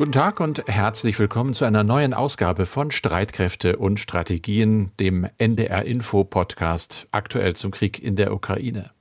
[0.00, 5.84] Guten Tag und herzlich willkommen zu einer neuen Ausgabe von Streitkräfte und Strategien, dem NDR
[5.84, 8.92] Info Podcast aktuell zum Krieg in der Ukraine.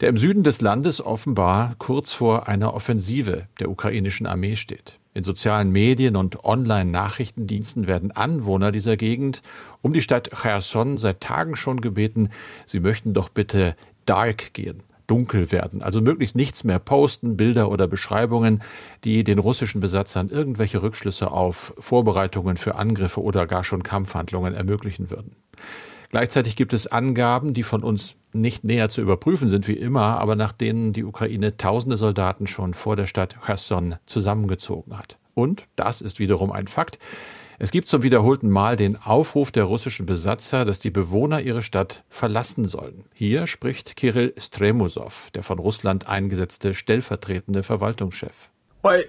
[0.00, 5.00] Der im Süden des Landes offenbar kurz vor einer Offensive der ukrainischen Armee steht.
[5.14, 9.42] In sozialen Medien und Online-Nachrichtendiensten werden Anwohner dieser Gegend
[9.82, 12.28] um die Stadt Cherson seit Tagen schon gebeten,
[12.66, 13.74] sie möchten doch bitte
[14.06, 15.82] dark gehen dunkel werden.
[15.82, 18.62] Also möglichst nichts mehr posten, Bilder oder Beschreibungen,
[19.02, 25.10] die den russischen Besatzern irgendwelche Rückschlüsse auf Vorbereitungen für Angriffe oder gar schon Kampfhandlungen ermöglichen
[25.10, 25.34] würden.
[26.10, 30.36] Gleichzeitig gibt es Angaben, die von uns nicht näher zu überprüfen sind wie immer, aber
[30.36, 35.18] nach denen die Ukraine tausende Soldaten schon vor der Stadt Cherson zusammengezogen hat.
[35.34, 36.98] Und, das ist wiederum ein Fakt,
[37.62, 42.02] es gibt zum wiederholten Mal den Aufruf der russischen Besatzer, dass die Bewohner ihre Stadt
[42.08, 43.04] verlassen sollen.
[43.12, 48.48] Hier spricht Kirill Stremusow, der von Russland eingesetzte stellvertretende Verwaltungschef.
[48.80, 49.04] Bei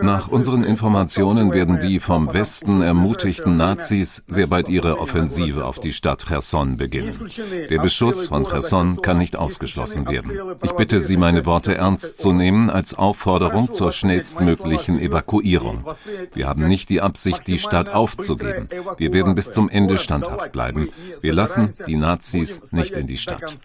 [0.00, 5.92] nach unseren Informationen werden die vom Westen ermutigten Nazis sehr bald ihre Offensive auf die
[5.92, 7.30] Stadt Cherson beginnen.
[7.68, 10.56] Der Beschuss von Cherson kann nicht ausgeschlossen werden.
[10.62, 15.84] Ich bitte Sie, meine Worte ernst zu nehmen als Aufforderung zur schnellstmöglichen Evakuierung.
[16.32, 18.70] Wir haben nicht die Absicht, die Stadt aufzugeben.
[18.96, 20.88] Wir werden bis zum Ende standhaft bleiben.
[21.20, 23.58] Wir lassen die Nazis nicht in die Stadt.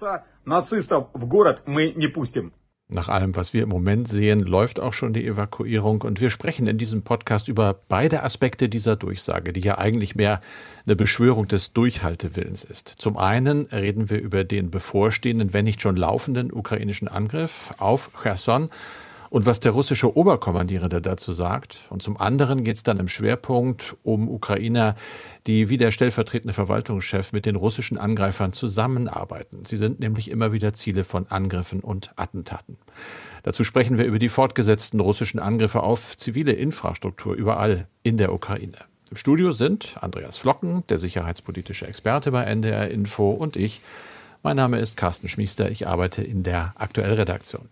[2.91, 6.65] Nach allem, was wir im Moment sehen, läuft auch schon die Evakuierung und wir sprechen
[6.65, 10.41] in diesem Podcast über beide Aspekte dieser Durchsage, die ja eigentlich mehr
[10.87, 12.95] eine Beschwörung des Durchhaltewillens ist.
[12.97, 18.69] Zum einen reden wir über den bevorstehenden, wenn nicht schon laufenden ukrainischen Angriff auf Cherson
[19.29, 21.87] und was der russische Oberkommandierende dazu sagt.
[21.89, 24.95] Und zum anderen geht es dann im Schwerpunkt um Ukrainer,
[25.47, 29.65] die wie der stellvertretende Verwaltungschef mit den russischen Angreifern zusammenarbeiten.
[29.65, 32.77] Sie sind nämlich immer wieder Ziele von Angriffen und Attentaten.
[33.43, 38.77] Dazu sprechen wir über die fortgesetzten russischen Angriffe auf zivile Infrastruktur überall in der Ukraine.
[39.09, 43.81] Im Studio sind Andreas Flocken, der sicherheitspolitische Experte bei NDR Info und ich.
[44.43, 47.69] Mein Name ist Carsten Schmiester, ich arbeite in der Aktuellredaktion.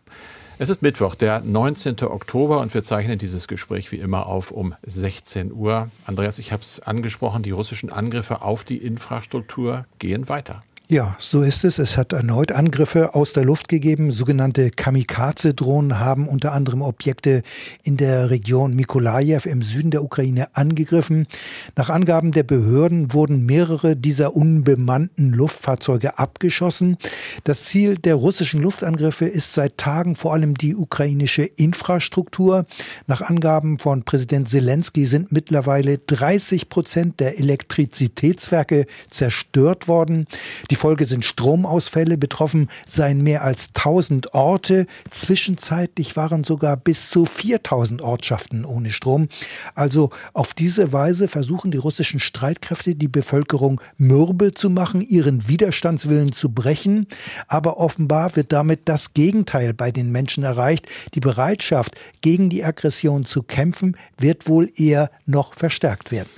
[0.59, 2.01] Es ist Mittwoch, der 19.
[2.01, 5.91] Oktober und wir zeichnen dieses Gespräch wie immer auf um 16 Uhr.
[6.07, 10.63] Andreas, ich habe es angesprochen, die russischen Angriffe auf die Infrastruktur gehen weiter.
[10.89, 11.79] Ja, so ist es.
[11.79, 14.09] Es hat erneut Angriffe aus der Luft gegeben.
[14.09, 17.41] Sogenannte Kamikaze-Drohnen haben unter anderem Objekte
[17.83, 21.27] in der Region Mikolajew im Süden der Ukraine angegriffen.
[21.75, 26.95] Nach Angaben der Behörden wurden mehrere dieser unbemannten Luftfahrzeuge abgeschossen.
[27.43, 32.65] Das Ziel der russischen Luftangriffe ist seit Tagen vor allem die ukrainische Infrastruktur.
[33.07, 40.27] Nach Angaben von Präsident Zelensky sind mittlerweile 30 Prozent der Elektrizitätswerke zerstört worden.
[40.71, 42.17] Die Folge sind Stromausfälle.
[42.17, 44.85] Betroffen seien mehr als 1000 Orte.
[45.11, 49.27] Zwischenzeitlich waren sogar bis zu 4000 Ortschaften ohne Strom.
[49.75, 56.31] Also auf diese Weise versuchen die russischen Streitkräfte die Bevölkerung mürbe zu machen, ihren Widerstandswillen
[56.31, 57.07] zu brechen.
[57.47, 60.87] Aber offenbar wird damit das Gegenteil bei den Menschen erreicht.
[61.13, 66.29] Die Bereitschaft, gegen die Aggression zu kämpfen, wird wohl eher noch verstärkt werden.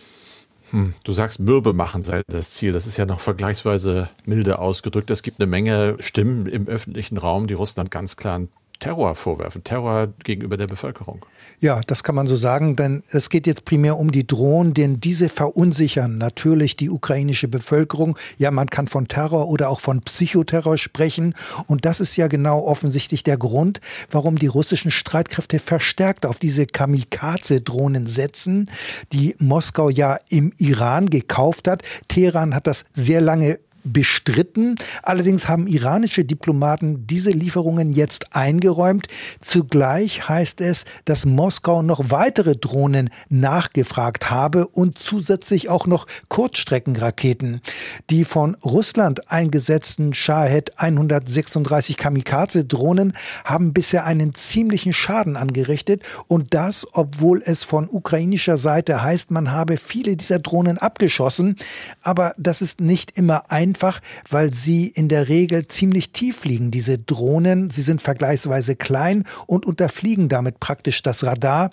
[0.71, 2.71] Hm, du sagst, mürbe machen sei das Ziel.
[2.71, 5.09] Das ist ja noch vergleichsweise milde ausgedrückt.
[5.09, 8.49] Es gibt eine Menge Stimmen im öffentlichen Raum, die Russland ganz klar einen
[8.79, 11.25] Terror vorwerfen, Terror gegenüber der Bevölkerung.
[11.59, 15.01] Ja, das kann man so sagen, denn es geht jetzt primär um die Drohnen, denn
[15.01, 18.17] diese verunsichern natürlich die ukrainische Bevölkerung.
[18.37, 21.33] Ja, man kann von Terror oder auch von Psychoterror sprechen
[21.67, 26.65] und das ist ja genau offensichtlich der Grund, warum die russischen Streitkräfte verstärkt auf diese
[26.65, 28.69] Kamikaze-Drohnen setzen,
[29.11, 31.83] die Moskau ja im Iran gekauft hat.
[32.07, 34.75] Teheran hat das sehr lange bestritten.
[35.03, 39.07] Allerdings haben iranische Diplomaten diese Lieferungen jetzt eingeräumt.
[39.41, 47.61] Zugleich heißt es, dass Moskau noch weitere Drohnen nachgefragt habe und zusätzlich auch noch Kurzstreckenraketen.
[48.09, 53.13] Die von Russland eingesetzten Shahed 136 Kamikaze-Drohnen
[53.45, 59.51] haben bisher einen ziemlichen Schaden angerichtet und das, obwohl es von ukrainischer Seite heißt, man
[59.51, 61.55] habe viele dieser Drohnen abgeschossen.
[62.01, 63.99] Aber das ist nicht immer einfach einfach,
[64.29, 66.71] weil sie in der Regel ziemlich tief liegen.
[66.71, 71.69] Diese Drohnen, sie sind vergleichsweise klein und unterfliegen damit praktisch das Radar.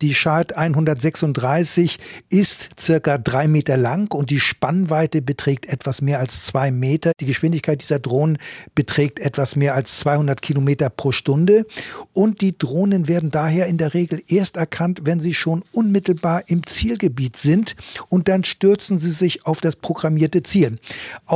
[0.00, 1.98] Die Schad 136
[2.28, 7.10] ist circa drei Meter lang und die Spannweite beträgt etwas mehr als zwei Meter.
[7.18, 8.38] Die Geschwindigkeit dieser Drohnen
[8.76, 11.66] beträgt etwas mehr als 200 Kilometer pro Stunde
[12.12, 16.64] und die Drohnen werden daher in der Regel erst erkannt, wenn sie schon unmittelbar im
[16.64, 17.74] Zielgebiet sind
[18.08, 20.78] und dann stürzen sie sich auf das programmierte Ziel.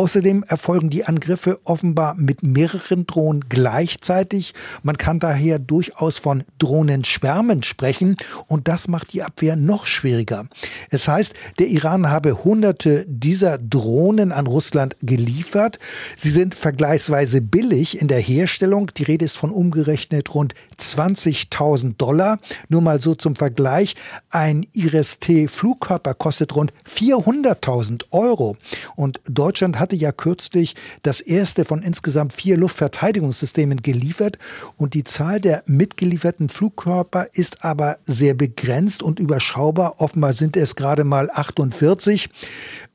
[0.05, 4.53] Außerdem erfolgen die Angriffe offenbar mit mehreren Drohnen gleichzeitig.
[4.83, 10.47] Man kann daher durchaus von Drohnenschwärmen sprechen und das macht die Abwehr noch schwieriger.
[10.91, 15.79] Es heißt, der Iran habe hunderte dieser Drohnen an Russland geliefert.
[16.17, 18.91] Sie sind vergleichsweise billig in der Herstellung.
[18.99, 22.41] Die Rede ist von umgerechnet rund 20.000 Dollar.
[22.69, 23.95] Nur mal so zum Vergleich.
[24.29, 28.59] Ein Iris-T-Flugkörper kostet rund 400.000 Euro.
[28.97, 34.39] Und Deutschland hatte ja kürzlich das erste von insgesamt vier Luftverteidigungssystemen geliefert.
[34.77, 40.01] Und die Zahl der mitgelieferten Flugkörper ist aber sehr begrenzt und überschaubar.
[40.01, 42.31] Offenbar sind es gerade mal 48.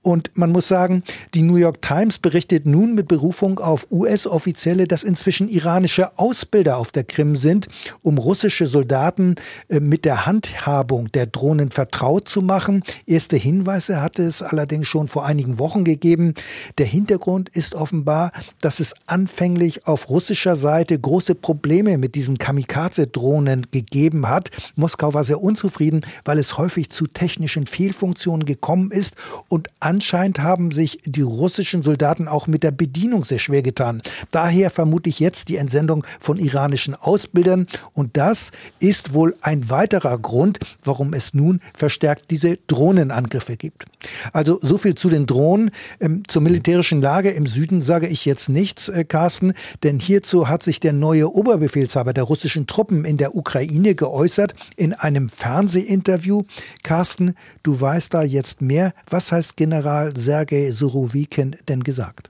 [0.02, 1.04] Und man muss sagen,
[1.34, 6.94] die New York Times berichtet nun mit Berufung auf US-Offizielle, dass inzwischen iranische Ausbilder auf
[6.94, 7.68] der Krim sind,
[8.02, 9.36] um russische Soldaten
[9.68, 12.84] äh, mit der Handhabung der Drohnen vertraut zu machen.
[13.08, 16.34] Erste Hinweise hatte es allerdings schon vor einigen Wochen gegeben.
[16.78, 18.32] Der Hintergrund ist offenbar,
[18.62, 24.52] dass es anfänglich auf russischer Seite große Probleme mit diesen Kamikaze-Drohnen gegeben hat.
[24.76, 29.16] Moskau war sehr unzufrieden, weil es häufig zu technischen Fehlfunktionen gekommen ist
[29.48, 34.02] und Anscheinend haben sich die russischen Soldaten auch mit der Bedienung sehr schwer getan.
[34.32, 37.68] Daher vermute ich jetzt die Entsendung von iranischen Ausbildern.
[37.94, 43.86] Und das ist wohl ein weiterer Grund, warum es nun verstärkt diese Drohnenangriffe gibt.
[44.34, 45.72] Also so viel zu den Drohnen.
[46.00, 49.54] Ähm, zur militärischen Lage im Süden sage ich jetzt nichts, äh, Carsten,
[49.84, 54.94] denn hierzu hat sich der neue Oberbefehlshaber der russischen Truppen in der Ukraine geäußert in
[54.94, 56.44] einem Fernsehinterview.
[56.84, 58.94] Carsten, du weißt da jetzt mehr.
[59.10, 62.30] Was heißt General General Sergei Surovikin denn gesagt?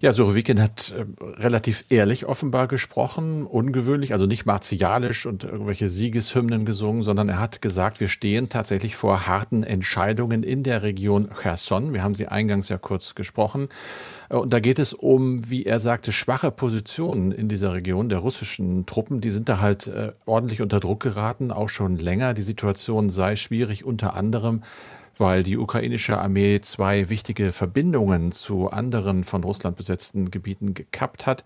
[0.00, 1.06] Ja, Surovikin hat äh,
[1.40, 7.60] relativ ehrlich offenbar gesprochen, ungewöhnlich, also nicht martialisch und irgendwelche Siegeshymnen gesungen, sondern er hat
[7.60, 11.92] gesagt, wir stehen tatsächlich vor harten Entscheidungen in der Region Cherson.
[11.92, 13.68] Wir haben sie eingangs ja kurz gesprochen.
[14.28, 18.18] Äh, und da geht es um, wie er sagte, schwache Positionen in dieser Region der
[18.18, 19.20] russischen Truppen.
[19.20, 22.34] Die sind da halt äh, ordentlich unter Druck geraten, auch schon länger.
[22.34, 24.62] Die Situation sei schwierig, unter anderem
[25.20, 31.44] weil die ukrainische Armee zwei wichtige Verbindungen zu anderen von Russland besetzten Gebieten gekappt hat.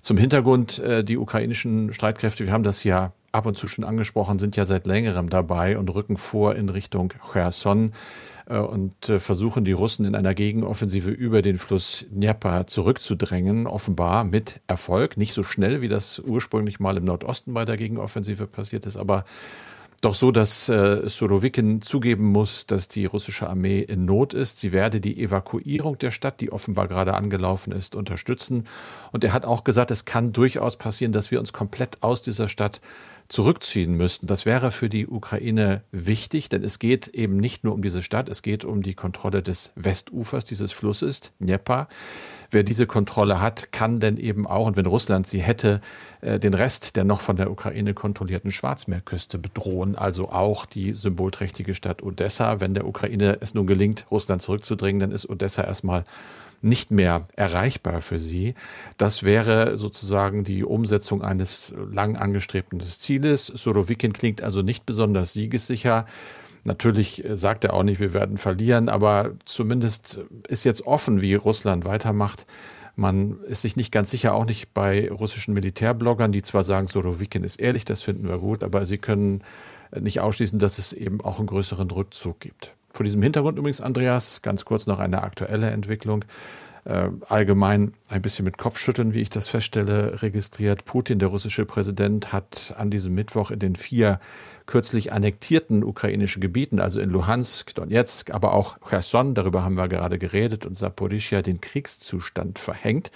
[0.00, 4.38] Zum Hintergrund, äh, die ukrainischen Streitkräfte, wir haben das ja ab und zu schon angesprochen,
[4.38, 7.92] sind ja seit längerem dabei und rücken vor in Richtung Cherson
[8.46, 14.24] äh, und äh, versuchen die Russen in einer Gegenoffensive über den Fluss Dnieper zurückzudrängen, offenbar
[14.24, 15.16] mit Erfolg.
[15.16, 19.24] Nicht so schnell, wie das ursprünglich mal im Nordosten bei der Gegenoffensive passiert ist, aber
[20.00, 24.58] doch so, dass äh, Surovikin zugeben muss, dass die russische Armee in Not ist.
[24.58, 28.66] Sie werde die Evakuierung der Stadt, die offenbar gerade angelaufen ist, unterstützen.
[29.12, 32.48] Und er hat auch gesagt, es kann durchaus passieren, dass wir uns komplett aus dieser
[32.48, 32.80] Stadt
[33.30, 34.26] zurückziehen müssten.
[34.26, 38.28] Das wäre für die Ukraine wichtig, denn es geht eben nicht nur um diese Stadt,
[38.28, 41.88] es geht um die Kontrolle des Westufers dieses Flusses, Dnieper.
[42.50, 45.80] Wer diese Kontrolle hat, kann denn eben auch, und wenn Russland sie hätte,
[46.20, 51.74] äh, den Rest der noch von der Ukraine kontrollierten Schwarzmeerküste bedrohen, also auch die symbolträchtige
[51.74, 52.58] Stadt Odessa.
[52.58, 56.02] Wenn der Ukraine es nun gelingt, Russland zurückzudrängen, dann ist Odessa erstmal
[56.62, 58.54] nicht mehr erreichbar für sie.
[58.98, 63.46] Das wäre sozusagen die Umsetzung eines lang angestrebten Zieles.
[63.46, 66.06] Sorowikin klingt also nicht besonders siegessicher.
[66.64, 71.86] Natürlich sagt er auch nicht, wir werden verlieren, aber zumindest ist jetzt offen, wie Russland
[71.86, 72.46] weitermacht.
[72.96, 77.44] Man ist sich nicht ganz sicher, auch nicht bei russischen Militärbloggern, die zwar sagen, Sorowikin
[77.44, 79.42] ist ehrlich, das finden wir gut, aber sie können
[79.98, 82.74] nicht ausschließen, dass es eben auch einen größeren Rückzug gibt.
[82.92, 86.24] Vor diesem Hintergrund übrigens, Andreas, ganz kurz noch eine aktuelle Entwicklung.
[86.84, 90.84] Äh, allgemein ein bisschen mit Kopfschütteln, wie ich das feststelle, registriert.
[90.84, 94.18] Putin, der russische Präsident, hat an diesem Mittwoch in den vier
[94.66, 100.18] kürzlich annektierten ukrainischen Gebieten, also in Luhansk, Donetsk, aber auch Cherson, darüber haben wir gerade
[100.18, 103.10] geredet, und Saporischia den Kriegszustand verhängt.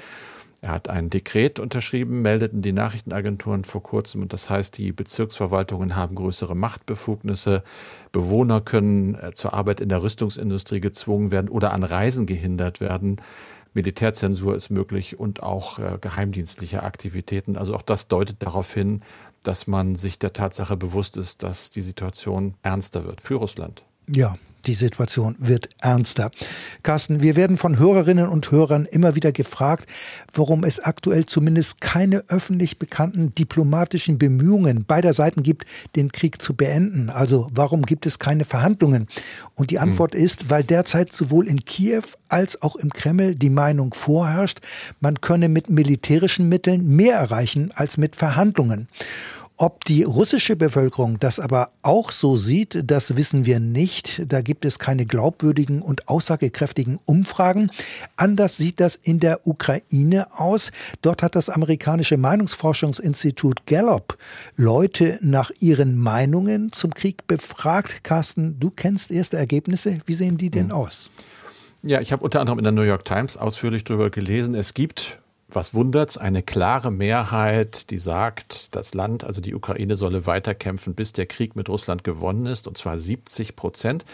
[0.65, 4.23] Er hat ein Dekret unterschrieben, meldeten die Nachrichtenagenturen vor kurzem.
[4.23, 7.63] Und das heißt, die Bezirksverwaltungen haben größere Machtbefugnisse.
[8.13, 13.21] Bewohner können äh, zur Arbeit in der Rüstungsindustrie gezwungen werden oder an Reisen gehindert werden.
[13.75, 17.59] Militärzensur ist möglich und auch äh, geheimdienstliche Aktivitäten.
[17.59, 19.03] Also auch das deutet darauf hin,
[19.43, 23.85] dass man sich der Tatsache bewusst ist, dass die Situation ernster wird für Russland.
[24.09, 26.31] Ja, die Situation wird ernster.
[26.83, 29.89] Carsten, wir werden von Hörerinnen und Hörern immer wieder gefragt,
[30.33, 35.67] warum es aktuell zumindest keine öffentlich bekannten diplomatischen Bemühungen beider Seiten gibt,
[35.97, 37.11] den Krieg zu beenden.
[37.11, 39.07] Also warum gibt es keine Verhandlungen?
[39.55, 40.21] Und die Antwort hm.
[40.21, 44.61] ist, weil derzeit sowohl in Kiew als auch im Kreml die Meinung vorherrscht,
[45.01, 48.89] man könne mit militärischen Mitteln mehr erreichen als mit Verhandlungen.
[49.57, 54.23] Ob die russische Bevölkerung das aber auch so sieht, das wissen wir nicht.
[54.27, 57.71] Da gibt es keine glaubwürdigen und aussagekräftigen Umfragen.
[58.17, 60.73] Anders sieht das in der Ukraine aus.
[61.03, 64.19] Dort hat das amerikanische Meinungsforschungsinstitut Gallup
[64.57, 68.03] Leute nach ihren Meinungen zum Krieg befragt.
[68.03, 69.99] Carsten, du kennst erste Ergebnisse.
[70.05, 70.73] Wie sehen die denn hm.
[70.73, 71.11] aus?
[71.85, 74.57] Ja, ich habe unter anderem in der New York Times ausführlich darüber gelesen.
[74.57, 75.19] Es gibt
[75.55, 81.13] was wundert's, eine klare Mehrheit, die sagt, das Land, also die Ukraine, solle weiterkämpfen, bis
[81.13, 84.05] der Krieg mit Russland gewonnen ist, und zwar 70 Prozent.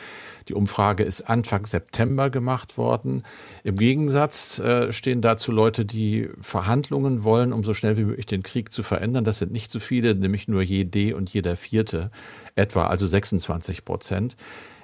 [0.48, 3.22] Die Umfrage ist Anfang September gemacht worden.
[3.64, 8.42] Im Gegensatz äh, stehen dazu Leute, die Verhandlungen wollen, um so schnell wie möglich den
[8.42, 9.24] Krieg zu verändern.
[9.24, 12.10] Das sind nicht so viele, nämlich nur jede und jeder vierte,
[12.54, 14.36] etwa also 26 Prozent.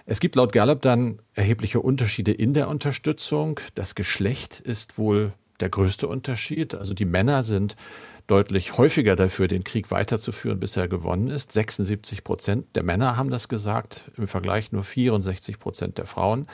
[0.05, 3.59] Es gibt laut Gallup dann erhebliche Unterschiede in der Unterstützung.
[3.75, 6.75] Das Geschlecht ist wohl der größte Unterschied.
[6.75, 7.77] Also die Männer sind
[8.27, 11.53] deutlich häufiger dafür, den Krieg weiterzuführen, bis er gewonnen ist.
[11.53, 16.47] 76 Prozent der Männer haben das gesagt, im Vergleich nur 64 Prozent der Frauen,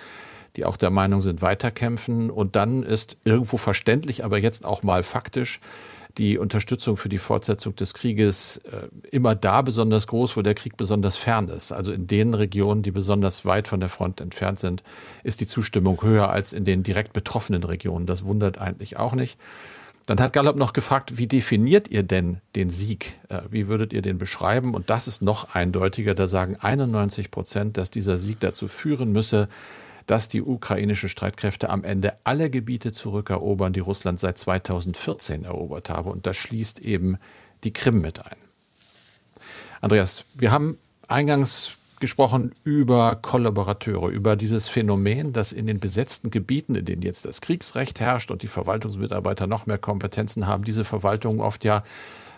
[0.56, 2.30] die auch der Meinung sind, weiterkämpfen.
[2.30, 5.60] Und dann ist irgendwo verständlich, aber jetzt auch mal faktisch,
[6.18, 10.76] die Unterstützung für die Fortsetzung des Krieges äh, immer da besonders groß, wo der Krieg
[10.76, 11.72] besonders fern ist.
[11.72, 14.82] Also in den Regionen, die besonders weit von der Front entfernt sind,
[15.22, 18.06] ist die Zustimmung höher als in den direkt betroffenen Regionen.
[18.06, 19.38] Das wundert eigentlich auch nicht.
[20.06, 23.18] Dann hat Gallup noch gefragt, wie definiert ihr denn den Sieg?
[23.28, 24.74] Äh, wie würdet ihr den beschreiben?
[24.74, 26.14] Und das ist noch eindeutiger.
[26.14, 29.48] Da sagen 91 Prozent, dass dieser Sieg dazu führen müsse,
[30.06, 36.10] dass die ukrainischen Streitkräfte am Ende alle Gebiete zurückerobern, die Russland seit 2014 erobert habe.
[36.10, 37.18] Und das schließt eben
[37.64, 38.36] die Krim mit ein.
[39.80, 40.78] Andreas, wir haben
[41.08, 47.24] eingangs gesprochen über Kollaborateure, über dieses Phänomen, dass in den besetzten Gebieten, in denen jetzt
[47.24, 51.84] das Kriegsrecht herrscht und die Verwaltungsmitarbeiter noch mehr Kompetenzen haben, diese Verwaltungen oft ja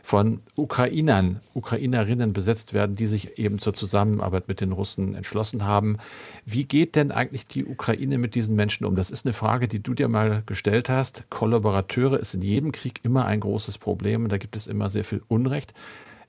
[0.05, 5.97] von Ukrainern, Ukrainerinnen besetzt werden, die sich eben zur Zusammenarbeit mit den Russen entschlossen haben.
[6.45, 8.97] Wie geht denn eigentlich die Ukraine mit diesen Menschen um?
[8.97, 11.25] Das ist eine Frage, die du dir mal gestellt hast.
[11.31, 14.29] Kollaborateure ist in jedem Krieg immer ein großes Problem.
[14.29, 15.73] Da gibt es immer sehr viel Unrecht.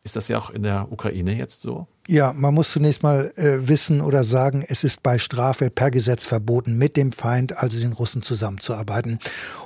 [0.05, 1.87] Ist das ja auch in der Ukraine jetzt so?
[2.07, 6.27] Ja, man muss zunächst mal äh, wissen oder sagen, es ist bei Strafe per Gesetz
[6.27, 9.17] verboten, mit dem Feind, also den Russen, zusammenzuarbeiten.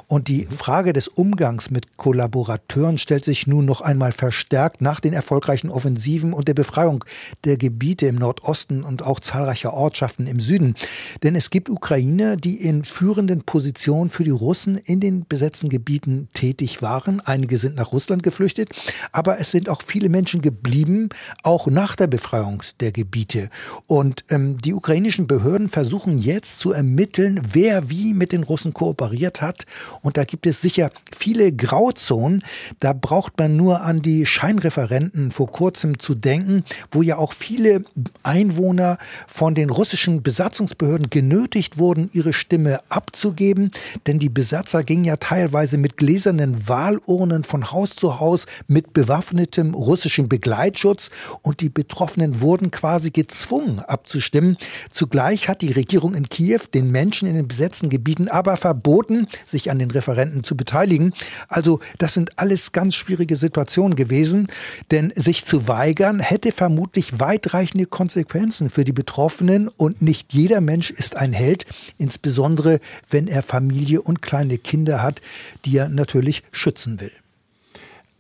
[0.10, 5.14] Und die Frage des Umgangs mit Kollaborateuren stellt sich nun noch einmal verstärkt nach den
[5.14, 7.06] erfolgreichen Offensiven und der Befreiung
[7.44, 10.74] der Gebiete im Nordosten und auch zahlreicher Ortschaften im Süden.
[11.22, 16.28] Denn es gibt Ukrainer, die in führenden Positionen für die Russen in den besetzten Gebieten
[16.34, 17.22] tätig waren.
[17.24, 18.70] Einige sind nach Russland geflüchtet,
[19.12, 21.10] aber es sind auch viele Menschen geblieben,
[21.44, 23.52] auch nach der Befreiung der Gebiete.
[23.86, 29.42] Und ähm, die ukrainischen Behörden versuchen jetzt zu ermitteln, wer wie mit den Russen kooperiert
[29.42, 29.68] hat.
[30.02, 32.44] Und da gibt es sicher viele Grauzonen.
[32.80, 37.84] Da braucht man nur an die Scheinreferenten vor kurzem zu denken, wo ja auch viele
[38.24, 43.72] Einwohner von den russischen Besatzungsbehörden genötigt wurden, ihre Stimme abzugeben.
[44.08, 49.74] Denn die Besatzer gingen ja teilweise mit gläsernen Wahlurnen von Haus zu Haus mit bewaffnetem
[49.74, 51.10] russischem Begleitschutz
[51.42, 54.58] und die Betroffenen wurden quasi gezwungen abzustimmen.
[54.92, 59.72] Zugleich hat die Regierung in Kiew den Menschen in den besetzten Gebieten aber verboten, sich
[59.72, 61.14] an den Referenten zu beteiligen.
[61.48, 64.48] Also das sind alles ganz schwierige Situationen gewesen,
[64.92, 70.92] denn sich zu weigern hätte vermutlich weitreichende Konsequenzen für die Betroffenen und nicht jeder Mensch
[70.92, 71.66] ist ein Held,
[71.98, 72.80] insbesondere
[73.10, 75.22] wenn er Familie und kleine Kinder hat,
[75.66, 77.12] die er natürlich schützen will.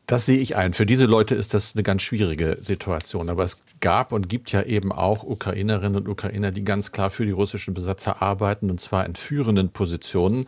[0.10, 0.74] Das sehe ich ein.
[0.74, 3.30] Für diese Leute ist das eine ganz schwierige Situation.
[3.30, 7.28] Aber es gab und gibt ja eben auch Ukrainerinnen und Ukrainer, die ganz klar für
[7.28, 10.48] die russischen Besatzer arbeiten, und zwar in führenden Positionen.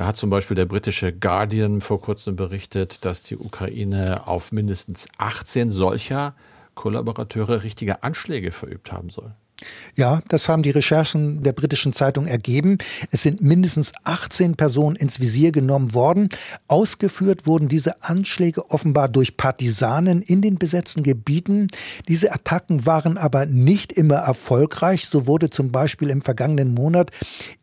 [0.00, 5.06] Da hat zum Beispiel der britische Guardian vor kurzem berichtet, dass die Ukraine auf mindestens
[5.18, 6.34] 18 solcher
[6.74, 9.34] Kollaborateure richtige Anschläge verübt haben soll.
[9.96, 12.78] Ja, das haben die Recherchen der britischen Zeitung ergeben.
[13.10, 16.28] Es sind mindestens 18 Personen ins Visier genommen worden.
[16.68, 21.68] Ausgeführt wurden diese Anschläge offenbar durch Partisanen in den besetzten Gebieten.
[22.08, 25.06] Diese Attacken waren aber nicht immer erfolgreich.
[25.06, 27.10] So wurde zum Beispiel im vergangenen Monat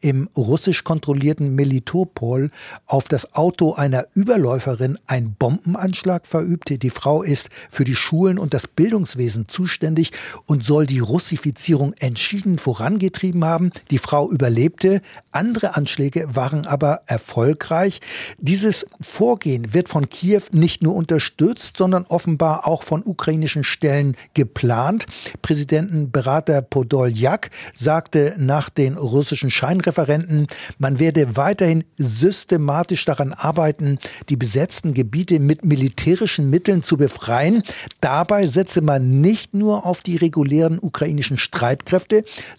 [0.01, 2.51] im russisch kontrollierten Melitopol
[2.85, 6.83] auf das Auto einer Überläuferin ein Bombenanschlag verübt.
[6.83, 10.11] Die Frau ist für die Schulen und das Bildungswesen zuständig
[10.45, 13.71] und soll die Russifizierung Ermittlungen entschieden vorangetrieben haben.
[13.91, 15.01] Die Frau überlebte.
[15.31, 17.99] Andere Anschläge waren aber erfolgreich.
[18.39, 25.05] Dieses Vorgehen wird von Kiew nicht nur unterstützt, sondern offenbar auch von ukrainischen Stellen geplant.
[25.41, 34.93] Präsidentenberater Podoljak sagte nach den russischen Scheinreferenten, man werde weiterhin systematisch daran arbeiten, die besetzten
[34.93, 37.63] Gebiete mit militärischen Mitteln zu befreien.
[38.01, 41.76] Dabei setze man nicht nur auf die regulären ukrainischen Streitkräfte,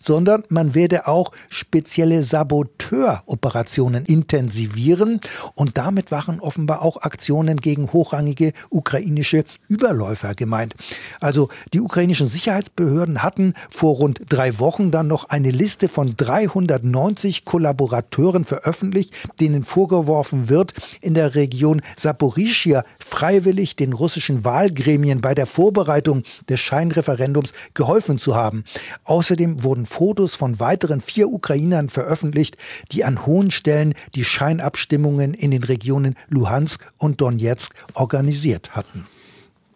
[0.02, 5.20] sondern man werde auch spezielle Saboteuroperationen intensivieren
[5.54, 10.74] und damit waren offenbar auch Aktionen gegen hochrangige ukrainische Überläufer gemeint.
[11.20, 17.44] Also die ukrainischen Sicherheitsbehörden hatten vor rund drei Wochen dann noch eine Liste von 390
[17.44, 25.46] Kollaborateuren veröffentlicht, denen vorgeworfen wird, in der Region Saporischia freiwillig den russischen Wahlgremien bei der
[25.46, 28.64] Vorbereitung des Scheinreferendums geholfen zu haben.
[29.08, 32.58] Außerdem wurden Fotos von weiteren vier Ukrainern veröffentlicht,
[32.92, 39.06] die an hohen Stellen die Scheinabstimmungen in den Regionen Luhansk und Donetsk organisiert hatten.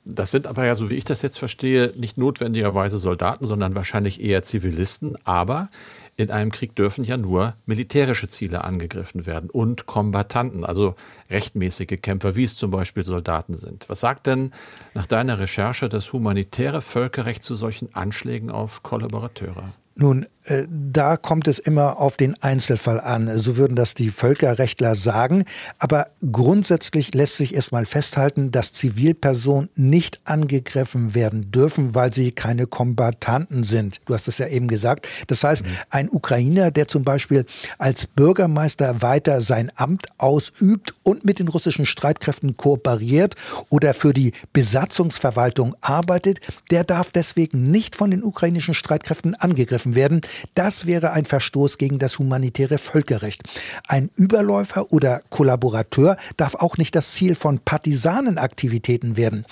[0.04, 4.21] Das sind aber ja, so wie ich das jetzt verstehe, nicht notwendigerweise Soldaten, sondern wahrscheinlich
[4.21, 5.16] eher Zivilisten.
[5.25, 5.68] Aber
[6.16, 10.97] in einem Krieg dürfen ja nur militärische Ziele angegriffen werden und Kombattanten, also
[11.30, 13.88] rechtmäßige Kämpfer, wie es zum Beispiel Soldaten sind.
[13.88, 14.52] Was sagt denn
[14.94, 19.73] nach deiner Recherche das humanitäre Völkerrecht zu solchen Anschlägen auf Kollaborateure?
[19.95, 23.39] Nun, äh, da kommt es immer auf den Einzelfall an.
[23.39, 25.45] So würden das die Völkerrechtler sagen.
[25.79, 32.67] Aber grundsätzlich lässt sich erstmal festhalten, dass Zivilpersonen nicht angegriffen werden dürfen, weil sie keine
[32.67, 34.01] Kombattanten sind.
[34.07, 35.07] Du hast es ja eben gesagt.
[35.29, 35.71] Das heißt, mhm.
[35.91, 37.45] ein Ukrainer, der zum Beispiel
[37.79, 43.37] als Bürgermeister weiter sein Amt ausübt und mit den russischen Streitkräften kooperiert
[43.69, 50.21] oder für die Besatzungsverwaltung arbeitet, der darf deswegen nicht von den ukrainischen Streitkräften angegriffen werden.
[50.55, 53.43] Das wäre ein Verstoß gegen das humanitäre Völkerrecht.
[53.87, 59.45] Ein Überläufer oder Kollaborateur darf auch nicht das Ziel von Partisanenaktivitäten werden.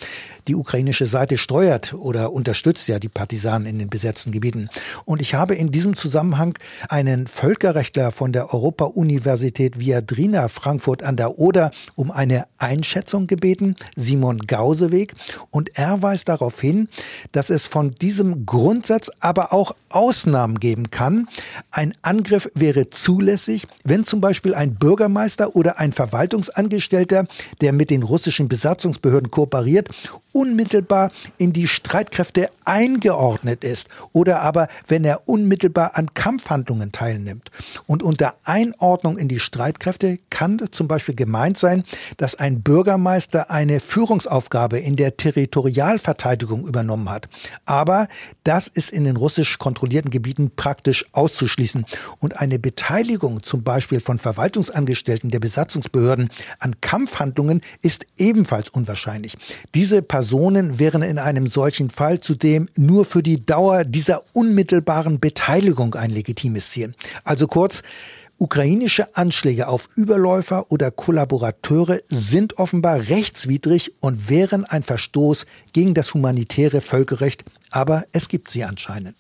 [0.49, 4.69] Die ukrainische Seite steuert oder unterstützt ja die Partisanen in den besetzten Gebieten.
[5.05, 6.59] Und ich habe in diesem Zusammenhang
[6.89, 14.39] einen Völkerrechtler von der Europa-Universität Viadrina Frankfurt an der Oder um eine Einschätzung gebeten, Simon
[14.39, 15.15] Gauseweg.
[15.51, 16.89] Und er weist darauf hin,
[17.33, 19.75] dass es von diesem Grundsatz aber auch
[20.21, 21.29] Ausnahmen geben kann.
[21.71, 27.27] Ein Angriff wäre zulässig, wenn zum Beispiel ein Bürgermeister oder ein Verwaltungsangestellter,
[27.63, 29.89] der mit den russischen Besatzungsbehörden kooperiert,
[30.33, 37.51] unmittelbar in die Streitkräfte eingeordnet ist oder aber wenn er unmittelbar an Kampfhandlungen teilnimmt.
[37.87, 41.83] Und unter Einordnung in die Streitkräfte kann zum Beispiel gemeint sein,
[42.19, 47.29] dass ein Bürgermeister eine Führungsaufgabe in der Territorialverteidigung übernommen hat.
[47.65, 48.07] Aber
[48.45, 51.85] das ist in den russisch kontrollierten Gebieten praktisch auszuschließen.
[52.19, 59.37] Und eine Beteiligung zum Beispiel von Verwaltungsangestellten der Besatzungsbehörden an Kampfhandlungen ist ebenfalls unwahrscheinlich.
[59.75, 65.95] Diese Personen wären in einem solchen Fall zudem nur für die Dauer dieser unmittelbaren Beteiligung
[65.95, 66.93] ein legitimes Ziel.
[67.25, 67.83] Also kurz,
[68.43, 75.45] Ukrainische Anschläge auf Überläufer oder Kollaborateure sind offenbar rechtswidrig und wären ein Verstoß
[75.75, 79.15] gegen das humanitäre Völkerrecht, aber es gibt sie anscheinend.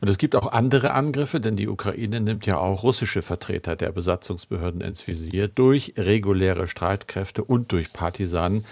[0.00, 3.92] Und es gibt auch andere Angriffe, denn die Ukraine nimmt ja auch russische Vertreter der
[3.92, 8.64] Besatzungsbehörden ins Visier durch reguläre Streitkräfte und durch Partisanen.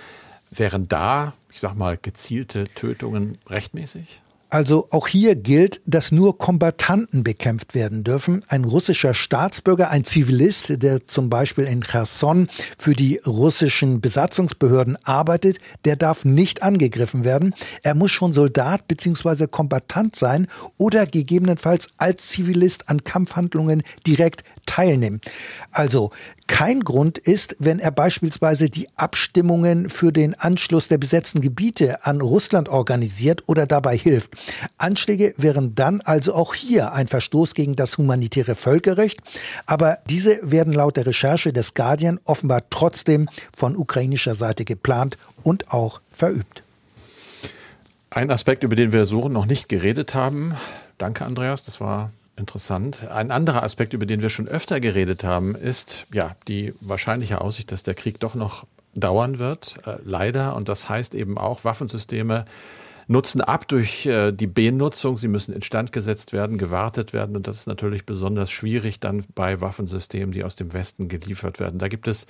[0.50, 4.20] Wären da, ich sag mal, gezielte Tötungen rechtmäßig?
[4.54, 8.44] Also auch hier gilt, dass nur Kombattanten bekämpft werden dürfen.
[8.46, 12.46] Ein russischer Staatsbürger, ein Zivilist, der zum Beispiel in Cherson
[12.78, 17.52] für die russischen Besatzungsbehörden arbeitet, der darf nicht angegriffen werden.
[17.82, 19.48] Er muss schon Soldat bzw.
[19.48, 20.46] Kombattant sein
[20.78, 25.20] oder gegebenenfalls als Zivilist an Kampfhandlungen direkt teilnehmen.
[25.70, 26.10] Also
[26.46, 32.20] kein Grund ist, wenn er beispielsweise die Abstimmungen für den Anschluss der besetzten Gebiete an
[32.20, 34.32] Russland organisiert oder dabei hilft.
[34.76, 39.20] Anschläge wären dann also auch hier ein Verstoß gegen das humanitäre Völkerrecht,
[39.66, 45.72] aber diese werden laut der Recherche des Guardian offenbar trotzdem von ukrainischer Seite geplant und
[45.72, 46.62] auch verübt.
[48.10, 50.54] Ein Aspekt, über den wir so noch nicht geredet haben.
[50.98, 51.64] Danke, Andreas.
[51.64, 53.06] Das war Interessant.
[53.08, 57.70] Ein anderer Aspekt, über den wir schon öfter geredet haben, ist ja die wahrscheinliche Aussicht,
[57.70, 60.56] dass der Krieg doch noch dauern wird, äh, leider.
[60.56, 62.44] Und das heißt eben auch, Waffensysteme
[63.06, 65.16] nutzen ab durch äh, die Benutzung.
[65.16, 67.36] Sie müssen instand gesetzt werden, gewartet werden.
[67.36, 71.78] Und das ist natürlich besonders schwierig dann bei Waffensystemen, die aus dem Westen geliefert werden.
[71.78, 72.26] Da gibt es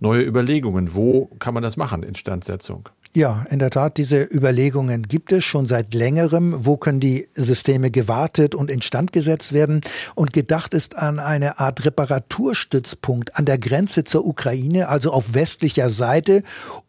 [0.00, 0.94] neue Überlegungen.
[0.94, 2.88] Wo kann man das machen, Instandsetzung?
[3.16, 6.66] Ja, in der Tat, diese Überlegungen gibt es schon seit längerem.
[6.66, 9.80] Wo können die Systeme gewartet und instand gesetzt werden?
[10.14, 15.88] Und gedacht ist an eine Art Reparaturstützpunkt an der Grenze zur Ukraine, also auf westlicher
[15.88, 16.42] Seite,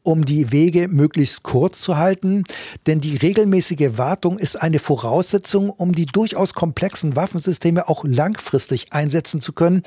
[0.03, 2.43] um die Wege möglichst kurz zu halten.
[2.87, 9.39] Denn die regelmäßige Wartung ist eine Voraussetzung, um die durchaus komplexen Waffensysteme auch langfristig einsetzen
[9.39, 9.81] zu können.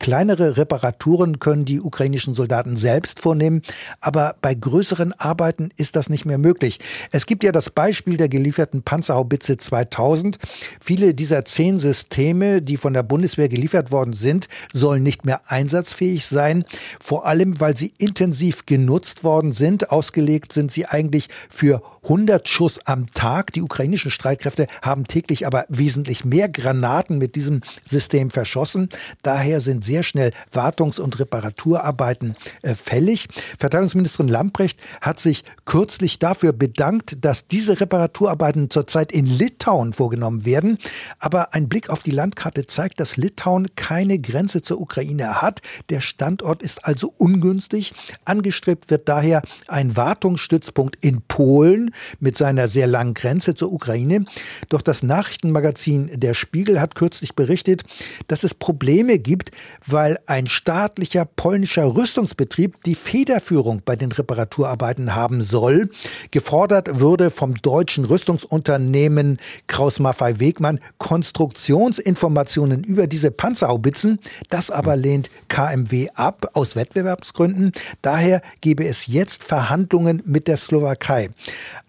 [0.00, 3.62] Kleinere Reparaturen können die ukrainischen Soldaten selbst vornehmen,
[4.00, 6.78] aber bei größeren Arbeiten das nicht mehr möglich.
[7.10, 10.38] Es gibt ja das Beispiel der gelieferten Panzerhaubitze 2000.
[10.80, 16.26] Viele dieser zehn Systeme, die von der Bundeswehr geliefert worden sind, sollen nicht mehr einsatzfähig
[16.26, 16.64] sein,
[17.00, 19.90] vor allem weil sie intensiv genutzt worden sind.
[19.90, 23.52] Ausgelegt sind sie eigentlich für 100 Schuss am Tag.
[23.52, 28.90] Die ukrainischen Streitkräfte haben täglich aber wesentlich mehr Granaten mit diesem System verschossen.
[29.22, 33.28] Daher sind sehr schnell Wartungs- und Reparaturarbeiten äh, fällig.
[33.58, 40.78] Verteidigungsministerin Lamprecht hat sich kürzlich dafür bedankt, dass diese Reparaturarbeiten zurzeit in Litauen vorgenommen werden.
[41.18, 45.62] Aber ein Blick auf die Landkarte zeigt, dass Litauen keine Grenze zur Ukraine hat.
[45.90, 47.92] Der Standort ist also ungünstig.
[48.24, 54.26] Angestrebt wird daher ein Wartungsstützpunkt in Polen mit seiner sehr langen Grenze zur Ukraine.
[54.68, 57.82] Doch das Nachrichtenmagazin Der Spiegel hat kürzlich berichtet,
[58.28, 59.50] dass es Probleme gibt,
[59.84, 65.88] weil ein staatlicher polnischer Rüstungsbetrieb die Federführung bei den Reparaturarbeiten haben soll soll.
[66.32, 69.38] Gefordert würde vom deutschen Rüstungsunternehmen
[69.68, 74.18] Kraus-Maffei-Wegmann Konstruktionsinformationen über diese Panzerhaubitzen.
[74.50, 77.70] Das aber lehnt KMW ab aus Wettbewerbsgründen.
[78.02, 81.28] Daher gebe es jetzt Verhandlungen mit der Slowakei.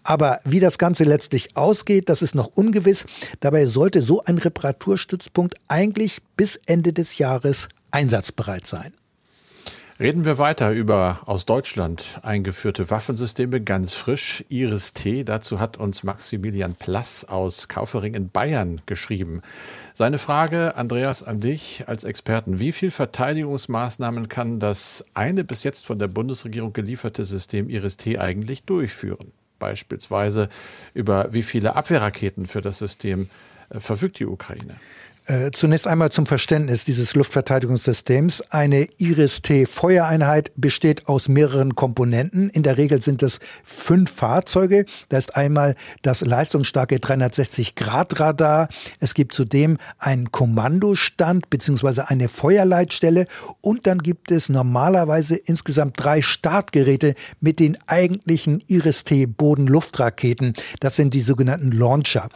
[0.04, 3.04] Aber wie das Ganze letztlich ausgeht, das ist noch ungewiss.
[3.40, 8.92] Dabei sollte so ein Reparaturstützpunkt eigentlich bis Ende des Jahres einsatzbereit sein.
[9.98, 15.24] Reden wir weiter über aus Deutschland eingeführte Waffensysteme, ganz frisch, Iris T.
[15.24, 19.40] Dazu hat uns Maximilian Plass aus Kaufering in Bayern geschrieben.
[19.94, 22.60] Seine Frage, Andreas, an dich als Experten.
[22.60, 28.18] Wie viel Verteidigungsmaßnahmen kann das eine bis jetzt von der Bundesregierung gelieferte System Iris T
[28.18, 29.32] eigentlich durchführen?
[29.58, 30.50] Beispielsweise
[30.92, 33.30] über wie viele Abwehrraketen für das System
[33.70, 34.76] äh, verfügt die Ukraine?
[35.28, 38.42] Äh, zunächst einmal zum Verständnis dieses Luftverteidigungssystems.
[38.50, 42.48] Eine Iris-T-Feuereinheit besteht aus mehreren Komponenten.
[42.50, 44.84] In der Regel sind es fünf Fahrzeuge.
[45.08, 48.68] Da ist einmal das leistungsstarke 360-Grad-Radar.
[49.00, 52.02] Es gibt zudem einen Kommandostand bzw.
[52.02, 53.26] eine Feuerleitstelle.
[53.60, 60.52] Und dann gibt es normalerweise insgesamt drei Startgeräte mit den eigentlichen Iris-T-Bodenluftraketen.
[60.78, 62.28] Das sind die sogenannten Launcher.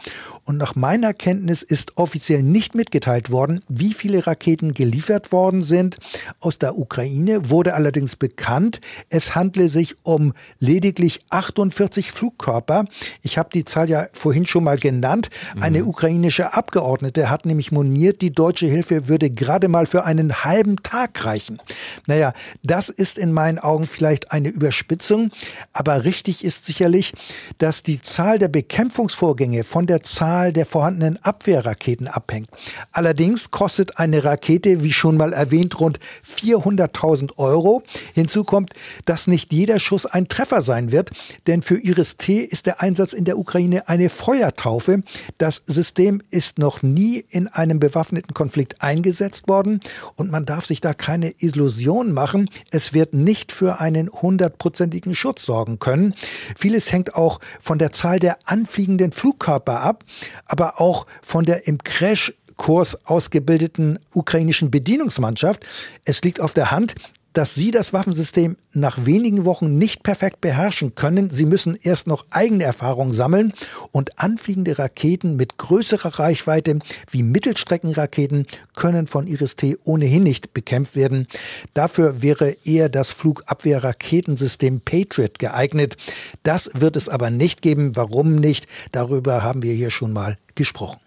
[0.43, 5.61] Und nach meiner Kenntnis ist offiziell nicht mehr mitgeteilt worden, wie viele Raketen geliefert worden
[5.61, 5.97] sind.
[6.39, 12.85] Aus der Ukraine wurde allerdings bekannt, es handle sich um lediglich 48 Flugkörper.
[13.21, 15.29] Ich habe die Zahl ja vorhin schon mal genannt.
[15.59, 15.89] Eine mhm.
[15.89, 21.23] ukrainische Abgeordnete hat nämlich moniert, die deutsche Hilfe würde gerade mal für einen halben Tag
[21.23, 21.59] reichen.
[22.07, 25.29] Naja, das ist in meinen Augen vielleicht eine Überspitzung,
[25.71, 27.13] aber richtig ist sicherlich,
[27.59, 32.49] dass die Zahl der Bekämpfungsvorgänge von der Zahl der vorhandenen Abwehrraketen abhängt.
[32.91, 37.83] Allerdings kostet eine Rakete, wie schon mal erwähnt, rund 400.000 Euro.
[38.13, 38.73] Hinzu kommt,
[39.05, 41.11] dass nicht jeder Schuss ein Treffer sein wird,
[41.47, 45.03] denn für Iris-T ist der Einsatz in der Ukraine eine Feuertaufe.
[45.37, 49.79] Das System ist noch nie in einem bewaffneten Konflikt eingesetzt worden
[50.15, 52.49] und man darf sich da keine Illusion machen.
[52.71, 56.13] Es wird nicht für einen hundertprozentigen Schutz sorgen können.
[56.55, 60.03] Vieles hängt auch von der Zahl der anfliegenden Flugkörper ab,
[60.45, 65.65] aber auch von der im Crash Kurs ausgebildeten ukrainischen Bedienungsmannschaft.
[66.05, 66.93] Es liegt auf der Hand,
[67.33, 71.31] dass sie das Waffensystem nach wenigen Wochen nicht perfekt beherrschen können.
[71.31, 73.53] Sie müssen erst noch eigene Erfahrungen sammeln
[73.91, 76.77] und anfliegende Raketen mit größerer Reichweite
[77.09, 78.45] wie Mittelstreckenraketen
[78.75, 81.25] können von Iris-T ohnehin nicht bekämpft werden.
[81.73, 85.97] Dafür wäre eher das Flugabwehrraketensystem Patriot geeignet.
[86.43, 87.95] Das wird es aber nicht geben.
[87.95, 88.67] Warum nicht?
[88.91, 90.99] Darüber haben wir hier schon mal gesprochen.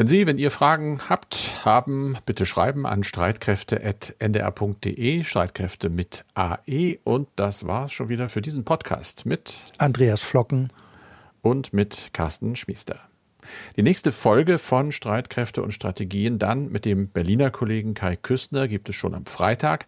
[0.00, 6.96] Wenn Sie, wenn ihr Fragen habt, haben, bitte schreiben an streitkräfte.ndr.de, Streitkräfte mit AE.
[7.04, 10.72] Und das war's schon wieder für diesen Podcast mit Andreas Flocken
[11.42, 12.98] und mit Carsten Schmiester.
[13.76, 18.88] Die nächste Folge von Streitkräfte und Strategien dann mit dem Berliner Kollegen Kai Küstner gibt
[18.88, 19.84] es schon am Freitag.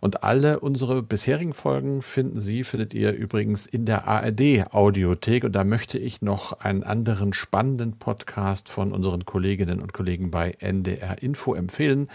[0.00, 5.44] Und alle unsere bisherigen Folgen finden Sie, findet ihr übrigens in der ARD Audiothek.
[5.44, 10.54] Und da möchte ich noch einen anderen spannenden Podcast von unseren Kolleginnen und Kollegen bei
[10.58, 12.08] NDR Info empfehlen.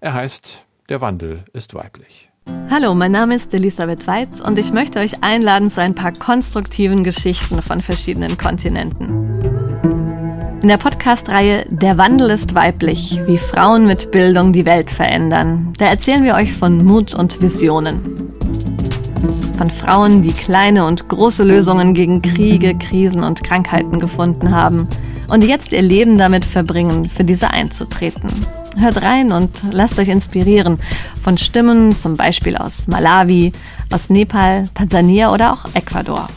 [0.00, 2.28] Er heißt Der Wandel ist weiblich.
[2.70, 7.04] Hallo, mein Name ist Elisabeth Weitz und ich möchte euch einladen zu ein paar konstruktiven
[7.04, 9.51] Geschichten von verschiedenen Kontinenten.
[10.62, 15.86] In der Podcast-Reihe Der Wandel ist weiblich, wie Frauen mit Bildung die Welt verändern, da
[15.86, 18.30] erzählen wir euch von Mut und Visionen.
[19.58, 24.88] Von Frauen, die kleine und große Lösungen gegen Kriege, Krisen und Krankheiten gefunden haben
[25.28, 28.30] und die jetzt ihr Leben damit verbringen, für diese einzutreten.
[28.76, 30.78] Hört rein und lasst euch inspirieren
[31.20, 33.52] von Stimmen zum Beispiel aus Malawi,
[33.90, 36.28] aus Nepal, Tansania oder auch Ecuador.